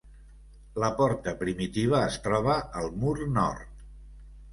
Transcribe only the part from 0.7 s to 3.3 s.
La porta primitiva es troba al mur